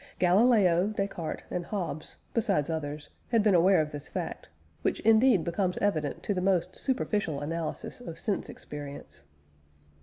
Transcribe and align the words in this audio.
Galileo, 0.17 0.87
Descartes, 0.87 1.43
and 1.51 1.65
Hobbes, 1.67 2.15
besides 2.33 2.71
others, 2.71 3.09
had 3.29 3.43
been 3.43 3.53
aware 3.53 3.79
of 3.79 3.91
this 3.91 4.09
fact, 4.09 4.49
which 4.81 4.99
indeed 5.01 5.43
becomes 5.43 5.77
evident 5.77 6.23
to 6.23 6.33
the 6.33 6.41
most 6.41 6.75
superficial 6.75 7.39
analysis 7.39 8.01
of 8.01 8.17
sense 8.17 8.49
experience. 8.49 9.21